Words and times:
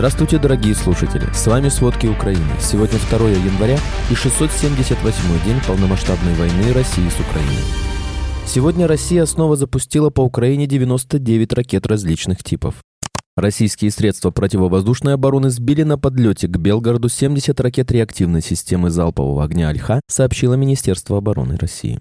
Здравствуйте, 0.00 0.38
дорогие 0.38 0.74
слушатели! 0.74 1.30
С 1.34 1.46
вами 1.46 1.68
«Сводки 1.68 2.06
Украины». 2.06 2.40
Сегодня 2.58 2.98
2 2.98 3.28
января 3.32 3.78
и 4.10 4.14
678 4.14 5.44
день 5.44 5.60
полномасштабной 5.66 6.32
войны 6.36 6.72
России 6.72 7.06
с 7.06 7.20
Украиной. 7.20 7.62
Сегодня 8.46 8.86
Россия 8.86 9.26
снова 9.26 9.56
запустила 9.56 10.08
по 10.08 10.22
Украине 10.22 10.66
99 10.66 11.52
ракет 11.52 11.86
различных 11.86 12.42
типов. 12.42 12.76
Российские 13.36 13.90
средства 13.90 14.30
противовоздушной 14.30 15.12
обороны 15.12 15.50
сбили 15.50 15.82
на 15.82 15.98
подлете 15.98 16.48
к 16.48 16.56
Белгороду 16.56 17.10
70 17.10 17.60
ракет 17.60 17.92
реактивной 17.92 18.40
системы 18.40 18.88
залпового 18.88 19.44
огня 19.44 19.68
«Альха», 19.68 20.00
сообщило 20.08 20.54
Министерство 20.54 21.18
обороны 21.18 21.58
России. 21.58 21.98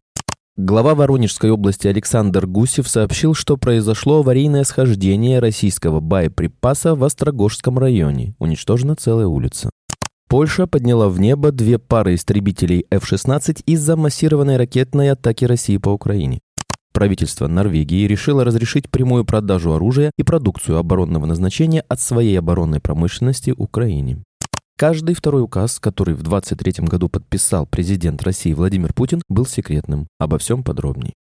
Глава 0.61 0.93
Воронежской 0.93 1.51
области 1.51 1.87
Александр 1.87 2.45
Гусев 2.45 2.85
сообщил, 2.89 3.33
что 3.33 3.55
произошло 3.55 4.19
аварийное 4.19 4.65
схождение 4.65 5.39
российского 5.39 6.01
боеприпаса 6.01 6.95
в 6.95 7.03
Острогожском 7.05 7.79
районе. 7.79 8.35
Уничтожена 8.39 8.97
целая 8.97 9.27
улица. 9.27 9.69
Польша 10.27 10.67
подняла 10.67 11.07
в 11.07 11.17
небо 11.17 11.53
две 11.53 11.79
пары 11.79 12.15
истребителей 12.15 12.85
F-16 12.91 13.63
из-за 13.67 13.95
массированной 13.95 14.57
ракетной 14.57 15.11
атаки 15.11 15.45
России 15.45 15.77
по 15.77 15.91
Украине. 15.91 16.39
Правительство 16.91 17.47
Норвегии 17.47 18.05
решило 18.05 18.43
разрешить 18.43 18.89
прямую 18.89 19.23
продажу 19.23 19.71
оружия 19.71 20.11
и 20.17 20.23
продукцию 20.23 20.77
оборонного 20.77 21.25
назначения 21.25 21.85
от 21.87 22.01
своей 22.01 22.37
оборонной 22.37 22.81
промышленности 22.81 23.53
Украине. 23.55 24.25
Каждый 24.79 25.13
второй 25.13 25.41
указ, 25.41 25.77
который 25.77 26.15
в 26.15 26.23
23 26.23 26.85
году 26.85 27.09
подписал 27.09 27.65
президент 27.65 28.23
России 28.23 28.53
Владимир 28.53 28.93
Путин, 28.93 29.21
был 29.27 29.45
секретным. 29.45 30.07
Обо 30.19 30.37
всем 30.37 30.63
подробней. 30.63 31.15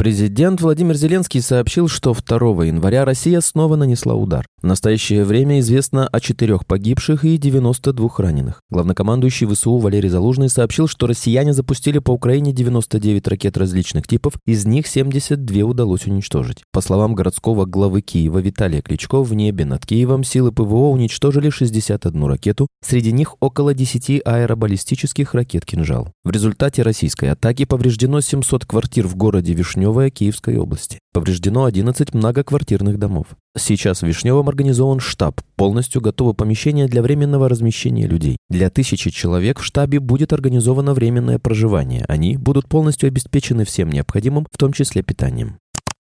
Президент 0.00 0.62
Владимир 0.62 0.94
Зеленский 0.94 1.42
сообщил, 1.42 1.86
что 1.86 2.14
2 2.14 2.64
января 2.64 3.04
Россия 3.04 3.42
снова 3.42 3.76
нанесла 3.76 4.14
удар. 4.14 4.46
В 4.62 4.66
настоящее 4.66 5.24
время 5.24 5.60
известно 5.60 6.08
о 6.08 6.20
четырех 6.20 6.64
погибших 6.66 7.26
и 7.26 7.36
92 7.36 8.08
раненых. 8.16 8.62
Главнокомандующий 8.70 9.46
ВСУ 9.46 9.76
Валерий 9.76 10.08
Залужный 10.08 10.48
сообщил, 10.48 10.88
что 10.88 11.06
россияне 11.06 11.52
запустили 11.52 11.98
по 11.98 12.12
Украине 12.12 12.52
99 12.52 13.28
ракет 13.28 13.58
различных 13.58 14.06
типов, 14.08 14.38
из 14.46 14.64
них 14.64 14.86
72 14.86 15.64
удалось 15.64 16.06
уничтожить. 16.06 16.62
По 16.72 16.80
словам 16.80 17.14
городского 17.14 17.66
главы 17.66 18.00
Киева 18.00 18.38
Виталия 18.38 18.80
Кличко, 18.80 19.22
в 19.22 19.34
небе 19.34 19.66
над 19.66 19.84
Киевом 19.84 20.24
силы 20.24 20.50
ПВО 20.50 20.88
уничтожили 20.88 21.50
61 21.50 22.24
ракету, 22.24 22.68
среди 22.82 23.12
них 23.12 23.36
около 23.40 23.74
10 23.74 24.22
аэробаллистических 24.24 25.34
ракет 25.34 25.66
«Кинжал». 25.66 26.08
В 26.24 26.30
результате 26.30 26.80
российской 26.80 27.26
атаки 27.26 27.66
повреждено 27.66 28.22
700 28.22 28.64
квартир 28.64 29.06
в 29.06 29.14
городе 29.14 29.52
Вишнев 29.52 29.89
Вишневая 29.90 30.10
Киевской 30.10 30.56
области. 30.56 31.00
Повреждено 31.12 31.64
11 31.64 32.14
многоквартирных 32.14 32.98
домов. 32.98 33.26
Сейчас 33.58 34.02
в 34.02 34.06
Вишневом 34.06 34.48
организован 34.48 35.00
штаб, 35.00 35.40
полностью 35.56 36.00
готово 36.00 36.32
помещение 36.32 36.86
для 36.86 37.02
временного 37.02 37.48
размещения 37.48 38.06
людей. 38.06 38.36
Для 38.48 38.70
тысячи 38.70 39.10
человек 39.10 39.58
в 39.58 39.64
штабе 39.64 39.98
будет 39.98 40.32
организовано 40.32 40.94
временное 40.94 41.40
проживание. 41.40 42.04
Они 42.06 42.36
будут 42.36 42.68
полностью 42.68 43.08
обеспечены 43.08 43.64
всем 43.64 43.90
необходимым, 43.90 44.46
в 44.52 44.56
том 44.56 44.72
числе 44.72 45.02
питанием. 45.02 45.58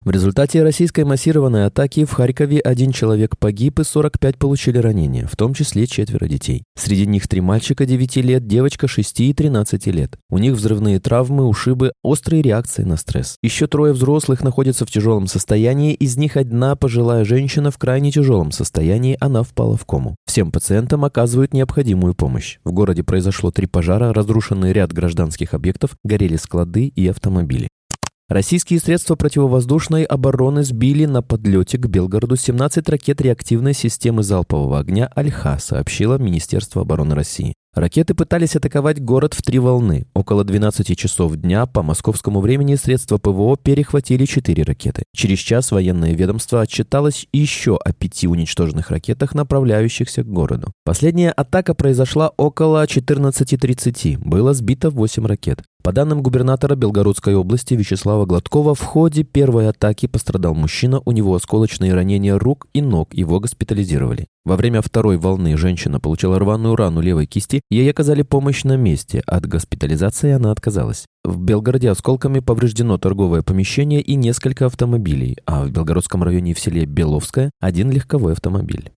В 0.04 0.10
результате 0.10 0.64
российской 0.64 1.04
массированной 1.04 1.68
атаки 1.68 2.06
в 2.06 2.12
Харькове 2.14 2.60
один 2.60 2.92
человек 2.92 3.38
погиб 3.38 3.80
и 3.80 3.84
45 3.84 4.36
получили 4.40 4.80
ранения, 4.80 5.28
в 5.28 5.36
том 5.36 5.54
числе 5.54 5.86
четверо 5.86 6.26
детей. 6.26 6.64
Среди 6.76 7.06
них 7.06 7.28
три 7.28 7.40
мальчика 7.40 7.86
9 7.86 8.16
лет, 8.16 8.48
девочка 8.48 8.88
6 8.88 9.20
и 9.20 9.32
13 9.32 9.86
лет. 9.88 10.18
У 10.32 10.40
них 10.40 10.54
взрывные 10.54 11.00
травмы, 11.00 11.46
ушибы, 11.46 11.92
острые 12.02 12.42
реакции 12.42 12.82
на 12.82 12.98
стресс. 12.98 13.36
Еще 13.44 13.68
трое 13.68 13.94
взрослых 13.94 14.42
находятся 14.42 14.88
в 14.88 14.90
тяжелом 14.90 15.28
состоянии, 15.28 15.94
из 15.94 16.18
них 16.18 16.36
одна 16.36 16.76
пожилая 16.76 17.24
женщина 17.24 17.70
в 17.70 17.78
крайне 17.78 18.12
тяжелом 18.12 18.52
состоянии, 18.52 19.18
она 19.20 19.44
впала 19.44 19.78
в 19.78 19.86
кому. 19.86 20.16
Всем 20.26 20.52
пациентам 20.52 21.06
оказывают 21.06 21.54
необходимую 21.54 22.16
помощь. 22.16 22.58
В 22.64 22.72
городе 22.72 23.04
произошло 23.04 23.52
три 23.52 23.68
пожара, 23.68 24.14
разрушенный 24.16 24.74
ряд 24.74 24.94
гражданских 24.94 25.54
объектов, 25.54 25.92
горели 26.04 26.38
склады 26.38 26.88
и 26.88 27.08
автомобили. 27.08 27.68
Российские 28.32 28.80
средства 28.80 29.16
противовоздушной 29.18 30.06
обороны 30.06 30.64
сбили 30.64 31.04
на 31.04 31.22
подлете 31.22 31.78
к 31.78 31.88
Белгороду 31.88 32.38
17 32.38 32.88
ракет 32.88 33.20
реактивной 33.20 33.74
системы 33.74 34.24
залпового 34.24 34.80
огня 34.80 35.12
«Альха», 35.14 35.60
сообщило 35.60 36.18
Министерство 36.18 36.84
обороны 36.84 37.14
России. 37.14 37.56
Ракеты 37.74 38.14
пытались 38.16 38.58
атаковать 38.58 39.02
город 39.02 39.34
в 39.34 39.42
три 39.42 39.58
волны. 39.58 40.06
Около 40.14 40.44
12 40.44 40.98
часов 40.98 41.38
дня 41.38 41.66
по 41.66 41.82
московскому 41.82 42.42
времени 42.42 42.76
средства 42.76 43.18
ПВО 43.18 43.56
перехватили 43.56 44.26
четыре 44.26 44.64
ракеты. 44.64 45.04
Через 45.16 45.40
час 45.40 45.72
военное 45.72 46.12
ведомство 46.12 46.60
отчиталось 46.60 47.28
еще 47.32 47.78
о 47.78 47.94
пяти 47.94 48.28
уничтоженных 48.28 48.92
ракетах, 48.92 49.34
направляющихся 49.36 50.24
к 50.24 50.28
городу. 50.28 50.74
Последняя 50.84 51.32
атака 51.32 51.74
произошла 51.74 52.34
около 52.36 52.84
14.30. 52.84 54.18
Было 54.18 54.54
сбито 54.54 54.90
8 54.90 55.26
ракет. 55.26 55.64
По 55.82 55.94
данным 55.94 56.22
губернатора 56.22 56.76
Белгородской 56.76 57.36
области 57.36 57.74
Вячеслава 57.74 58.26
Гладкова, 58.26 58.76
в 58.76 58.82
ходе 58.82 59.24
первой 59.24 59.70
атаки 59.70 60.06
пострадал 60.06 60.54
мужчина, 60.54 61.02
у 61.06 61.12
него 61.12 61.34
осколочные 61.34 61.94
ранения 61.94 62.38
рук 62.38 62.68
и 62.74 62.82
ног, 62.82 63.14
его 63.14 63.40
госпитализировали. 63.40 64.28
Во 64.44 64.58
время 64.58 64.82
второй 64.82 65.18
волны 65.18 65.56
женщина 65.56 66.00
получила 66.00 66.40
рваную 66.40 66.76
рану 66.76 67.00
левой 67.02 67.28
кисти, 67.28 67.62
ей 67.70 67.90
оказали 67.92 68.24
помощь 68.24 68.64
на 68.64 68.76
месте, 68.76 69.22
от 69.28 69.46
госпитализации 69.46 70.32
она 70.32 70.52
отказалась. 70.52 71.06
В 71.24 71.40
Белгороде 71.40 71.92
осколками 71.92 72.40
повреждено 72.40 72.98
торговое 72.98 73.44
помещение 73.44 74.02
и 74.02 74.16
несколько 74.16 74.66
автомобилей, 74.66 75.38
а 75.46 75.64
в 75.64 75.72
Белгородском 75.72 76.24
районе 76.24 76.56
в 76.56 76.60
селе 76.60 76.86
Беловское 76.86 77.52
один 77.60 77.92
легковой 77.92 78.34
автомобиль. 78.34 78.92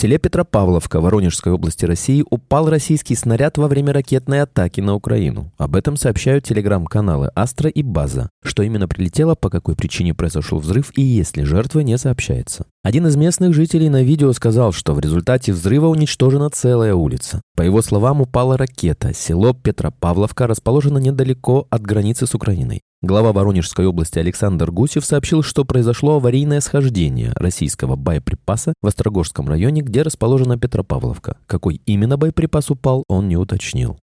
Селе 0.00 0.18
Петропавловка 0.18 1.00
Воронежской 1.00 1.52
области 1.52 1.84
России 1.84 2.24
упал 2.30 2.70
российский 2.70 3.16
снаряд 3.16 3.58
во 3.58 3.66
время 3.66 3.92
ракетной 3.92 4.42
атаки 4.42 4.80
на 4.80 4.94
Украину. 4.94 5.50
Об 5.58 5.74
этом 5.74 5.96
сообщают 5.96 6.44
телеграм-каналы 6.44 7.32
«Астра» 7.34 7.68
и 7.68 7.82
«База». 7.82 8.30
Что 8.44 8.62
именно 8.62 8.86
прилетело, 8.86 9.34
по 9.34 9.50
какой 9.50 9.74
причине 9.74 10.14
произошел 10.14 10.60
взрыв 10.60 10.92
и 10.96 11.02
есть 11.02 11.36
ли 11.36 11.42
жертвы, 11.42 11.82
не 11.82 11.98
сообщается. 11.98 12.64
Один 12.84 13.08
из 13.08 13.16
местных 13.16 13.54
жителей 13.54 13.88
на 13.88 14.04
видео 14.04 14.32
сказал, 14.34 14.70
что 14.70 14.94
в 14.94 15.00
результате 15.00 15.52
взрыва 15.52 15.88
уничтожена 15.88 16.48
целая 16.48 16.94
улица. 16.94 17.42
По 17.56 17.62
его 17.62 17.82
словам, 17.82 18.20
упала 18.20 18.56
ракета. 18.56 19.12
Село 19.12 19.52
Петропавловка 19.52 20.46
расположено 20.46 20.98
недалеко 20.98 21.66
от 21.70 21.82
границы 21.82 22.28
с 22.28 22.36
Украиной. 22.36 22.82
Глава 23.00 23.32
Воронежской 23.32 23.86
области 23.86 24.18
Александр 24.18 24.72
Гусев 24.72 25.04
сообщил, 25.04 25.44
что 25.44 25.64
произошло 25.64 26.16
аварийное 26.16 26.60
схождение 26.60 27.32
российского 27.36 27.94
боеприпаса 27.94 28.74
в 28.82 28.88
Острогожском 28.88 29.48
районе, 29.48 29.82
где 29.82 30.02
расположена 30.02 30.58
Петропавловка. 30.58 31.36
Какой 31.46 31.80
именно 31.86 32.16
боеприпас 32.16 32.70
упал, 32.70 33.04
он 33.06 33.28
не 33.28 33.36
уточнил. 33.36 34.00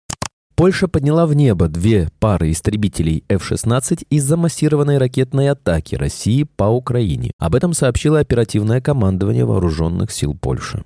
Польша 0.55 0.87
подняла 0.87 1.27
в 1.27 1.35
небо 1.35 1.67
две 1.67 2.09
пары 2.19 2.49
истребителей 2.49 3.23
F-16 3.29 4.07
из-за 4.09 4.37
массированной 4.37 4.97
ракетной 4.97 5.51
атаки 5.51 5.93
России 5.93 6.41
по 6.43 6.63
Украине. 6.63 7.29
Об 7.37 7.53
этом 7.53 7.73
сообщило 7.73 8.17
оперативное 8.17 8.81
командование 8.81 9.45
Вооруженных 9.45 10.09
сил 10.09 10.33
Польши. 10.33 10.83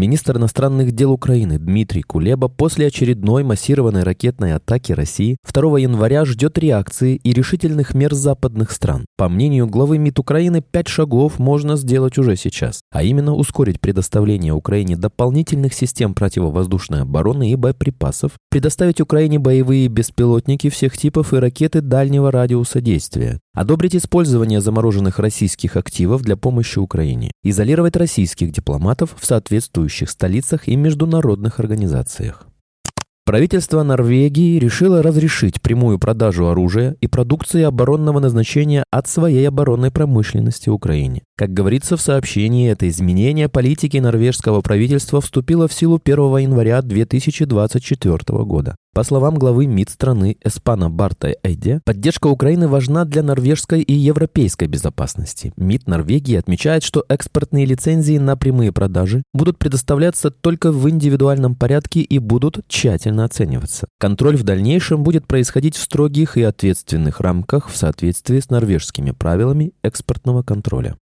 Министр 0.00 0.38
иностранных 0.38 0.92
дел 0.92 1.12
Украины 1.12 1.58
Дмитрий 1.58 2.00
Кулеба 2.00 2.48
после 2.48 2.86
очередной 2.86 3.44
массированной 3.44 4.02
ракетной 4.02 4.54
атаки 4.54 4.92
России 4.92 5.36
2 5.46 5.78
января 5.78 6.24
ждет 6.24 6.56
реакции 6.56 7.16
и 7.16 7.34
решительных 7.34 7.92
мер 7.92 8.14
западных 8.14 8.70
стран. 8.70 9.04
По 9.18 9.28
мнению 9.28 9.66
главы 9.66 9.98
МИД 9.98 10.20
Украины, 10.20 10.62
пять 10.62 10.88
шагов 10.88 11.38
можно 11.38 11.76
сделать 11.76 12.16
уже 12.16 12.36
сейчас, 12.36 12.80
а 12.90 13.02
именно 13.02 13.34
ускорить 13.34 13.78
предоставление 13.78 14.54
Украине 14.54 14.96
дополнительных 14.96 15.74
систем 15.74 16.14
противовоздушной 16.14 17.02
обороны 17.02 17.50
и 17.50 17.54
боеприпасов, 17.54 18.32
предоставить 18.48 19.02
Украине 19.02 19.38
боевые 19.38 19.86
беспилотники 19.88 20.70
всех 20.70 20.96
типов 20.96 21.34
и 21.34 21.36
ракеты 21.36 21.82
дальнего 21.82 22.32
радиуса 22.32 22.80
действия, 22.80 23.38
одобрить 23.52 23.96
использование 23.96 24.62
замороженных 24.62 25.18
российских 25.18 25.76
активов 25.76 26.22
для 26.22 26.38
помощи 26.38 26.78
Украине, 26.78 27.32
изолировать 27.42 27.96
российских 27.96 28.50
дипломатов 28.50 29.14
в 29.20 29.26
соответствующих 29.26 29.89
существующих 29.90 30.10
столицах 30.10 30.68
и 30.68 30.76
международных 30.76 31.60
организациях. 31.60 32.46
Правительство 33.26 33.82
Норвегии 33.82 34.58
решило 34.58 35.02
разрешить 35.02 35.60
прямую 35.60 35.98
продажу 35.98 36.46
оружия 36.46 36.96
и 37.00 37.06
продукции 37.06 37.62
оборонного 37.62 38.20
назначения 38.20 38.84
от 38.90 39.06
своей 39.08 39.46
оборонной 39.48 39.90
промышленности 39.90 40.68
Украине. 40.68 41.22
Как 41.40 41.54
говорится 41.54 41.96
в 41.96 42.02
сообщении, 42.02 42.70
это 42.70 42.86
изменение 42.86 43.48
политики 43.48 43.96
норвежского 43.96 44.60
правительства 44.60 45.22
вступило 45.22 45.68
в 45.68 45.72
силу 45.72 45.98
1 46.04 46.36
января 46.36 46.82
2024 46.82 48.44
года. 48.44 48.76
По 48.92 49.04
словам 49.04 49.36
главы 49.36 49.66
МИД 49.66 49.88
страны 49.88 50.36
Эспана 50.44 50.90
Барта 50.90 51.34
Эйде, 51.42 51.80
поддержка 51.86 52.26
Украины 52.26 52.68
важна 52.68 53.06
для 53.06 53.22
норвежской 53.22 53.80
и 53.80 53.94
европейской 53.94 54.66
безопасности. 54.66 55.54
МИД 55.56 55.86
Норвегии 55.86 56.36
отмечает, 56.36 56.82
что 56.82 57.06
экспортные 57.08 57.64
лицензии 57.64 58.18
на 58.18 58.36
прямые 58.36 58.70
продажи 58.70 59.22
будут 59.32 59.58
предоставляться 59.58 60.30
только 60.30 60.70
в 60.70 60.90
индивидуальном 60.90 61.54
порядке 61.54 62.00
и 62.00 62.18
будут 62.18 62.60
тщательно 62.68 63.24
оцениваться. 63.24 63.88
Контроль 63.98 64.36
в 64.36 64.42
дальнейшем 64.42 65.02
будет 65.02 65.26
происходить 65.26 65.76
в 65.76 65.82
строгих 65.82 66.36
и 66.36 66.42
ответственных 66.42 67.20
рамках 67.20 67.70
в 67.70 67.76
соответствии 67.78 68.40
с 68.40 68.50
норвежскими 68.50 69.12
правилами 69.12 69.72
экспортного 69.82 70.42
контроля. 70.42 70.96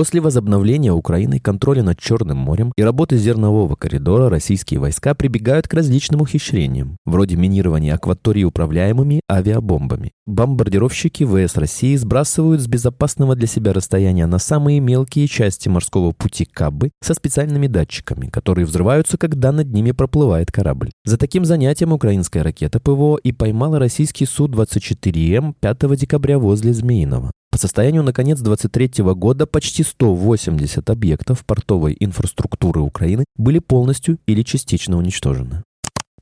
После 0.00 0.22
возобновления 0.22 0.94
Украиной 0.94 1.40
контроля 1.40 1.82
над 1.82 2.00
Черным 2.00 2.38
морем 2.38 2.72
и 2.74 2.82
работы 2.82 3.18
зернового 3.18 3.76
коридора 3.76 4.30
российские 4.30 4.80
войска 4.80 5.12
прибегают 5.12 5.68
к 5.68 5.74
различным 5.74 6.22
ухищрениям, 6.22 6.96
вроде 7.04 7.36
минирования 7.36 7.94
акватории 7.94 8.44
управляемыми 8.44 9.20
авиабомбами. 9.30 10.12
Бомбардировщики 10.26 11.26
ВС 11.26 11.54
России 11.58 11.96
сбрасывают 11.96 12.62
с 12.62 12.66
безопасного 12.66 13.36
для 13.36 13.46
себя 13.46 13.74
расстояния 13.74 14.24
на 14.24 14.38
самые 14.38 14.80
мелкие 14.80 15.28
части 15.28 15.68
морского 15.68 16.12
пути 16.12 16.46
Кабы 16.46 16.92
со 17.02 17.12
специальными 17.12 17.66
датчиками, 17.66 18.28
которые 18.28 18.64
взрываются, 18.64 19.18
когда 19.18 19.52
над 19.52 19.70
ними 19.70 19.90
проплывает 19.92 20.50
корабль. 20.50 20.88
За 21.04 21.18
таким 21.18 21.44
занятием 21.44 21.92
украинская 21.92 22.42
ракета 22.42 22.80
ПВО 22.80 23.18
и 23.18 23.32
поймала 23.32 23.78
российский 23.78 24.24
Су-24М 24.24 25.52
5 25.60 25.96
декабря 25.98 26.38
возле 26.38 26.72
Змеиного. 26.72 27.32
По 27.50 27.58
состоянию 27.58 28.02
на 28.02 28.12
конец 28.12 28.38
2023 28.38 29.04
года 29.14 29.46
почти 29.46 29.82
180 29.82 30.88
объектов 30.88 31.44
портовой 31.44 31.96
инфраструктуры 31.98 32.80
Украины 32.80 33.24
были 33.36 33.58
полностью 33.58 34.18
или 34.26 34.42
частично 34.42 34.96
уничтожены. 34.96 35.64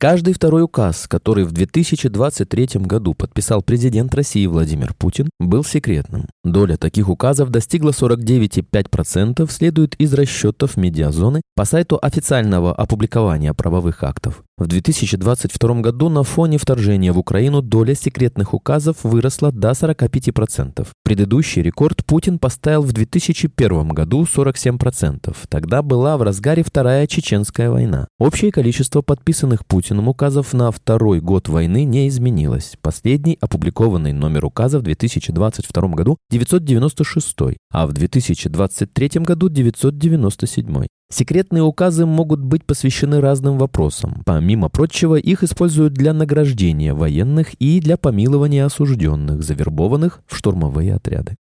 Каждый 0.01 0.33
второй 0.33 0.63
указ, 0.63 1.09
который 1.09 1.43
в 1.45 1.51
2023 1.51 2.69
году 2.83 3.15
подписал 3.15 3.63
президент 3.63 4.15
России 4.15 4.47
Владимир 4.47 4.95
Путин, 4.95 5.29
был 5.41 5.65
секретным. 5.65 6.29
Доля 6.45 6.77
таких 6.77 7.09
указов 7.09 7.51
достигла 7.51 7.91
49,5%, 7.91 9.51
следует 9.51 9.97
из 9.97 10.15
расчетов 10.15 10.77
медиазоны 10.77 11.43
по 11.57 11.65
сайту 11.65 11.99
официального 12.01 12.73
опубликования 12.73 13.53
правовых 13.55 14.05
актов. 14.05 14.45
В 14.59 14.67
2022 14.67 15.83
году 15.83 16.09
на 16.09 16.25
фоне 16.25 16.59
вторжения 16.59 17.13
в 17.13 17.19
Украину 17.19 17.63
доля 17.63 17.95
секретных 17.95 18.55
указов 18.55 18.97
выросла 19.05 19.53
до 19.53 19.71
45%. 19.71 20.85
Предыдущий 21.05 21.63
рекорд 21.63 22.05
Путин 22.05 22.41
поставил 22.41 22.83
в 22.83 22.93
2001 22.93 23.89
году 23.91 24.25
47%. 24.25 25.37
Тогда 25.49 25.83
была 25.83 26.17
в 26.17 26.23
разгаре 26.23 26.65
Вторая 26.65 27.07
Чеченская 27.07 27.71
война. 27.71 28.09
Общее 28.19 28.51
количество 28.51 29.01
подписанных 29.01 29.65
Путиным 29.65 30.09
указов 30.09 30.53
на 30.53 30.73
второй 30.73 31.21
год 31.21 31.49
войны 31.49 31.85
не 31.85 32.09
изменилось. 32.09 32.77
Последний 32.83 33.39
опубликованный 33.41 34.13
номер 34.13 34.47
указа 34.47 34.81
в 34.81 34.83
2022 34.83 35.89
году 35.91 36.19
996, 36.31 37.61
а 37.71 37.87
в 37.87 37.93
2023 37.93 39.21
году 39.21 39.49
997. 39.49 40.87
Секретные 41.11 41.63
указы 41.63 42.05
могут 42.05 42.41
быть 42.41 42.67
посвящены 42.67 43.21
разным 43.21 43.57
вопросам. 43.57 44.23
Помимо 44.27 44.69
прочего, 44.69 45.15
их 45.15 45.43
используют 45.43 45.95
для 45.95 46.13
награждения 46.13 46.93
военных 46.93 47.55
и 47.55 47.81
для 47.81 47.97
помилования 47.97 48.67
осужденных, 48.67 49.43
завербованных 49.43 50.21
в 50.27 50.37
штурмовые 50.37 50.95
отряды. 50.95 51.37